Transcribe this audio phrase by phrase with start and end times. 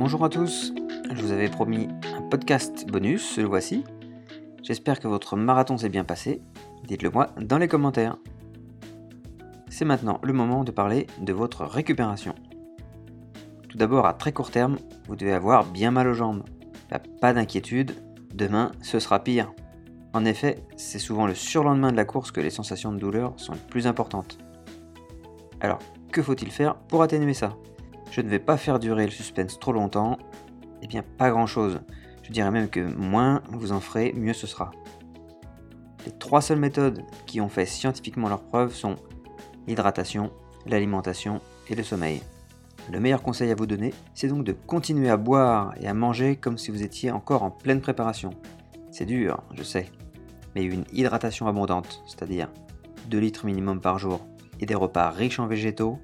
[0.00, 0.72] Bonjour à tous,
[1.12, 3.84] je vous avais promis un podcast bonus, le voici.
[4.62, 6.40] J'espère que votre marathon s'est bien passé.
[6.84, 8.16] Dites-le moi dans les commentaires.
[9.68, 12.34] C'est maintenant le moment de parler de votre récupération.
[13.68, 16.44] Tout d'abord, à très court terme, vous devez avoir bien mal aux jambes.
[17.20, 17.92] Pas d'inquiétude,
[18.32, 19.52] demain ce sera pire.
[20.14, 23.52] En effet, c'est souvent le surlendemain de la course que les sensations de douleur sont
[23.52, 24.38] les plus importantes.
[25.60, 27.54] Alors, que faut-il faire pour atténuer ça?
[28.10, 30.18] Je ne vais pas faire durer le suspense trop longtemps.
[30.82, 31.80] Eh bien, pas grand-chose.
[32.22, 34.70] Je dirais même que moins vous en ferez, mieux ce sera.
[36.06, 38.96] Les trois seules méthodes qui ont fait scientifiquement leurs preuves sont
[39.66, 40.32] l'hydratation,
[40.66, 42.22] l'alimentation et le sommeil.
[42.90, 46.36] Le meilleur conseil à vous donner, c'est donc de continuer à boire et à manger
[46.36, 48.30] comme si vous étiez encore en pleine préparation.
[48.90, 49.86] C'est dur, je sais,
[50.54, 52.48] mais une hydratation abondante, c'est-à-dire
[53.08, 54.26] 2 litres minimum par jour,
[54.58, 55.98] et des repas riches en végétaux,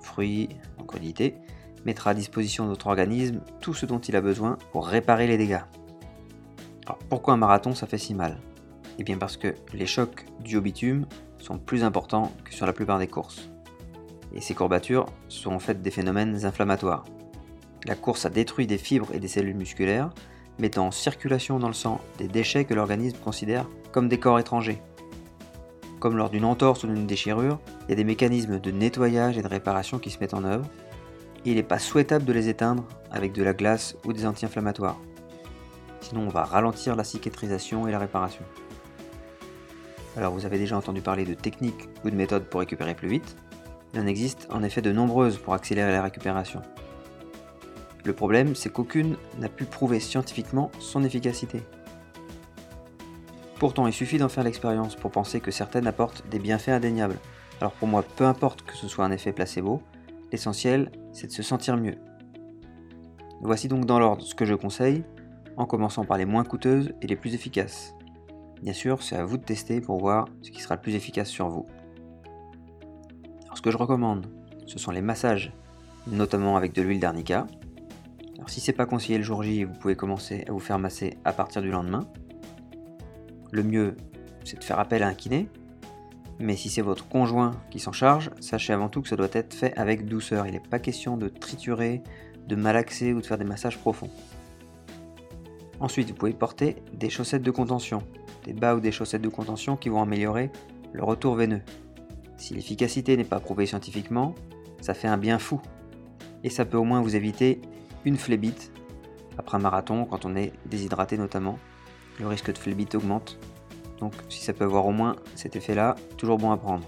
[0.00, 0.48] fruits,
[0.78, 1.36] en qualité,
[1.84, 5.36] mettra à disposition de votre organisme tout ce dont il a besoin pour réparer les
[5.36, 5.62] dégâts.
[6.86, 8.38] Alors pourquoi un marathon ça fait si mal?
[8.98, 11.06] Eh bien parce que les chocs du au bitume
[11.38, 13.50] sont plus importants que sur la plupart des courses.
[14.34, 17.04] Et ces courbatures sont en fait des phénomènes inflammatoires.
[17.86, 20.10] La course a détruit des fibres et des cellules musculaires,
[20.58, 24.80] mettant en circulation dans le sang des déchets que l'organisme considère comme des corps étrangers.
[25.98, 29.42] Comme lors d'une entorse ou d'une déchirure, il y a des mécanismes de nettoyage et
[29.42, 30.68] de réparation qui se mettent en œuvre,
[31.44, 34.98] il n'est pas souhaitable de les éteindre avec de la glace ou des anti-inflammatoires.
[36.00, 38.44] Sinon on va ralentir la cicatrisation et la réparation.
[40.16, 43.36] Alors vous avez déjà entendu parler de techniques ou de méthodes pour récupérer plus vite.
[43.94, 46.62] Il en existe en effet de nombreuses pour accélérer la récupération.
[48.04, 51.62] Le problème, c'est qu'aucune n'a pu prouver scientifiquement son efficacité.
[53.58, 57.18] Pourtant, il suffit d'en faire l'expérience pour penser que certaines apportent des bienfaits indéniables.
[57.60, 59.80] Alors pour moi, peu importe que ce soit un effet placebo,
[60.32, 61.96] l'essentiel, c'est de se sentir mieux.
[63.40, 65.04] Voici donc dans l'ordre ce que je conseille,
[65.56, 67.94] en commençant par les moins coûteuses et les plus efficaces.
[68.62, 71.28] Bien sûr, c'est à vous de tester pour voir ce qui sera le plus efficace
[71.28, 71.66] sur vous.
[73.44, 74.26] Alors ce que je recommande,
[74.66, 75.52] ce sont les massages,
[76.06, 77.46] notamment avec de l'huile d'arnica,
[78.42, 81.16] alors si c'est pas conseillé le jour J, vous pouvez commencer à vous faire masser
[81.24, 82.08] à partir du lendemain.
[83.52, 83.96] Le mieux,
[84.44, 85.48] c'est de faire appel à un kiné.
[86.42, 89.54] Mais si c'est votre conjoint qui s'en charge, sachez avant tout que ça doit être
[89.54, 90.44] fait avec douceur.
[90.48, 92.02] Il n'est pas question de triturer,
[92.48, 94.10] de malaxer ou de faire des massages profonds.
[95.78, 98.02] Ensuite, vous pouvez porter des chaussettes de contention,
[98.44, 100.50] des bas ou des chaussettes de contention qui vont améliorer
[100.92, 101.62] le retour veineux.
[102.36, 104.34] Si l'efficacité n'est pas prouvée scientifiquement,
[104.80, 105.60] ça fait un bien fou.
[106.42, 107.60] Et ça peut au moins vous éviter
[108.04, 108.72] une phlébite.
[109.38, 111.60] Après un marathon, quand on est déshydraté notamment,
[112.18, 113.38] le risque de phlébite augmente.
[114.02, 116.82] Donc si ça peut avoir au moins cet effet-là, toujours bon à prendre.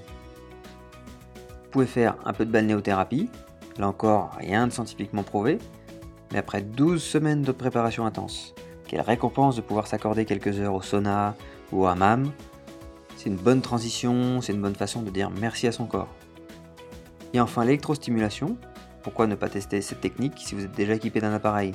[1.37, 3.31] Vous pouvez faire un peu de balnéothérapie.
[3.79, 5.59] Là encore, rien de scientifiquement prouvé.
[6.33, 8.53] Mais après 12 semaines de préparation intense,
[8.89, 11.37] quelle récompense de pouvoir s'accorder quelques heures au sauna
[11.71, 12.33] ou au hammam?
[13.17, 16.13] C'est une bonne transition, c'est une bonne façon de dire merci à son corps.
[17.33, 18.57] Et enfin l'électrostimulation,
[19.05, 21.71] pourquoi ne pas tester cette technique si vous êtes déjà équipé d'un appareil?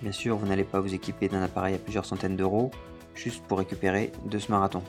[0.00, 2.70] Bien sûr, vous n'allez pas vous équiper d'un appareil à plusieurs centaines d'euros
[3.18, 4.82] juste pour récupérer de ce marathon.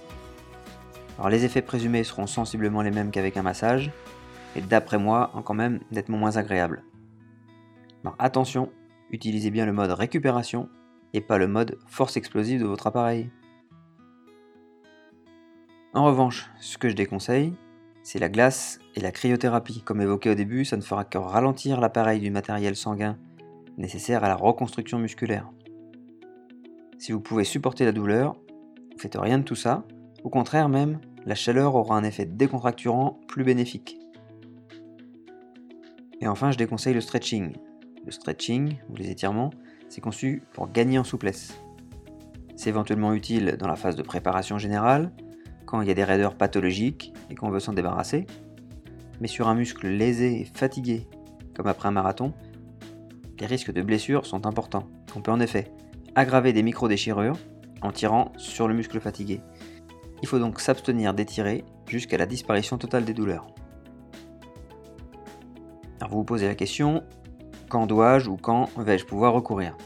[1.29, 3.91] Les effets présumés seront sensiblement les mêmes qu'avec un massage,
[4.55, 6.83] et d'après moi, quand même nettement moins agréables.
[8.03, 8.71] Alors attention,
[9.11, 10.69] utilisez bien le mode récupération
[11.13, 13.29] et pas le mode force explosive de votre appareil.
[15.93, 17.53] En revanche, ce que je déconseille,
[18.03, 19.81] c'est la glace et la cryothérapie.
[19.81, 23.17] Comme évoqué au début, ça ne fera que ralentir l'appareil du matériel sanguin
[23.77, 25.49] nécessaire à la reconstruction musculaire.
[26.99, 28.35] Si vous pouvez supporter la douleur,
[28.93, 29.85] ne faites rien de tout ça.
[30.25, 33.97] Au contraire même, la chaleur aura un effet décontracturant plus bénéfique.
[36.19, 37.53] Et enfin, je déconseille le stretching.
[38.05, 39.51] Le stretching, ou les étirements,
[39.87, 41.57] c'est conçu pour gagner en souplesse.
[42.57, 45.13] C'est éventuellement utile dans la phase de préparation générale,
[45.65, 48.25] quand il y a des raideurs pathologiques et qu'on veut s'en débarrasser.
[49.21, 51.07] Mais sur un muscle lésé et fatigué,
[51.55, 52.33] comme après un marathon,
[53.39, 54.89] les risques de blessure sont importants.
[55.15, 55.71] On peut en effet
[56.15, 57.37] aggraver des micro-déchirures
[57.81, 59.41] en tirant sur le muscle fatigué.
[60.21, 63.47] Il faut donc s'abstenir d'étirer jusqu'à la disparition totale des douleurs.
[65.99, 67.03] Alors vous vous posez la question,
[67.69, 69.77] quand dois-je ou quand vais-je pouvoir recourir?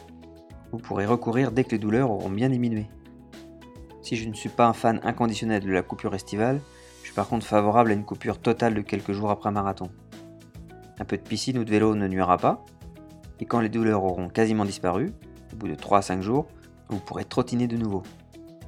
[0.72, 2.88] Vous pourrez recourir dès que les douleurs auront bien diminué.
[4.02, 6.62] Si je ne suis pas un fan inconditionnel de la coupure estivale,
[7.02, 9.90] je suis par contre favorable à une coupure totale de quelques jours après un marathon.
[11.00, 12.64] Un peu de piscine ou de vélo ne nuira pas,
[13.40, 15.12] et quand les douleurs auront quasiment disparu,
[15.54, 16.48] au bout de 3 à 5 jours,
[16.90, 18.04] vous pourrez trottiner de nouveau.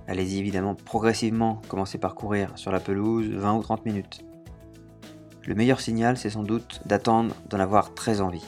[0.08, 4.24] Allez-y évidemment progressivement, commencez par courir sur la pelouse 20 ou 30 minutes.
[5.46, 8.46] Le meilleur signal, c'est sans doute d'attendre d'en avoir très envie.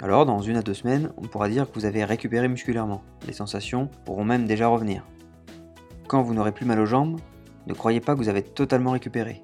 [0.00, 3.02] Alors, dans une à deux semaines, on pourra dire que vous avez récupéré musculairement.
[3.26, 5.04] Les sensations pourront même déjà revenir.
[6.06, 7.20] Quand vous n'aurez plus mal aux jambes,
[7.66, 9.42] ne croyez pas que vous avez totalement récupéré.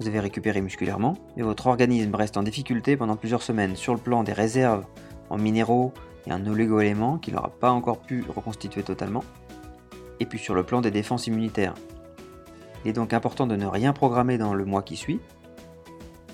[0.00, 4.00] Vous avez récupéré musculairement, mais votre organisme reste en difficulté pendant plusieurs semaines sur le
[4.00, 4.84] plan des réserves
[5.30, 5.92] en minéraux
[6.26, 9.24] et en oligo-éléments qu'il n'aura pas encore pu reconstituer totalement,
[10.18, 11.74] et puis sur le plan des défenses immunitaires.
[12.84, 15.20] Il est donc important de ne rien programmer dans le mois qui suit.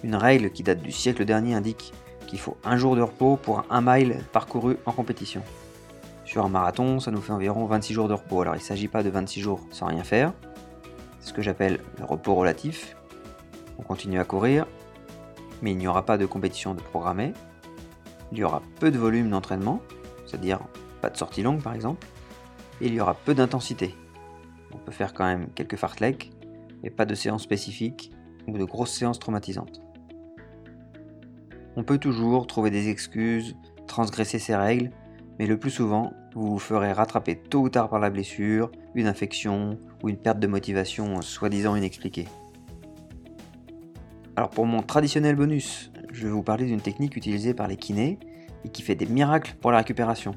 [0.03, 1.93] Une règle qui date du siècle dernier indique
[2.27, 5.43] qu'il faut un jour de repos pour un mile parcouru en compétition.
[6.25, 8.43] Sur un marathon, ça nous fait environ 26 jours de repos.
[8.43, 10.33] Alors il ne s'agit pas de 26 jours sans rien faire.
[11.21, 12.97] C'est ce que j'appelle le repos relatif.
[13.79, 14.67] On continue à courir,
[15.63, 17.33] mais il n'y aura pas de compétition de programmée.
[18.32, 19.81] Il y aura peu de volume d'entraînement,
[20.26, 20.61] c'est-à-dire
[21.00, 22.06] pas de sortie longue par exemple,
[22.81, 23.94] et il y aura peu d'intensité.
[24.73, 26.32] On peut faire quand même quelques fartleks,
[26.82, 28.12] mais pas de séances spécifiques
[28.46, 29.81] ou de grosses séances traumatisantes.
[31.76, 33.56] On peut toujours trouver des excuses,
[33.87, 34.90] transgresser ces règles,
[35.38, 39.06] mais le plus souvent, vous vous ferez rattraper tôt ou tard par la blessure, une
[39.06, 42.26] infection ou une perte de motivation soi-disant inexpliquée.
[44.37, 48.19] Alors pour mon traditionnel bonus, je vais vous parler d'une technique utilisée par les kinés
[48.64, 50.35] et qui fait des miracles pour la récupération.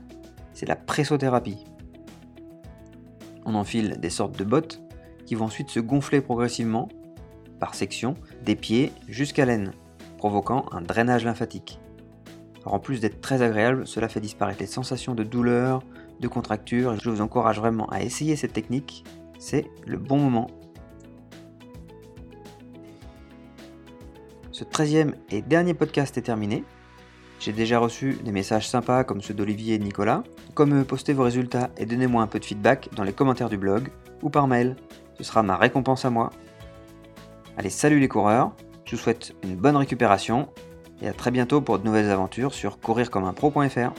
[0.53, 1.63] C'est la pressothérapie.
[3.45, 4.81] On enfile des sortes de bottes
[5.25, 6.89] qui vont ensuite se gonfler progressivement,
[7.59, 9.73] par section, des pieds jusqu'à l'aine,
[10.17, 11.79] provoquant un drainage lymphatique.
[12.61, 15.81] Alors en plus d'être très agréable, cela fait disparaître les sensations de douleur,
[16.19, 19.05] de contracture, je vous encourage vraiment à essayer cette technique,
[19.39, 20.47] c'est le bon moment.
[24.59, 26.65] Ce 13e et dernier podcast est terminé.
[27.39, 30.21] J'ai déjà reçu des messages sympas comme ceux d'Olivier et Nicolas.
[30.53, 33.87] Comme postez vos résultats et donnez-moi un peu de feedback dans les commentaires du blog
[34.21, 34.75] ou par mail.
[35.17, 36.31] Ce sera ma récompense à moi.
[37.55, 38.51] Allez, salut les coureurs
[38.83, 40.49] je vous souhaite une bonne récupération
[41.01, 43.93] et à très bientôt pour de nouvelles aventures sur courircommeumpro.fr.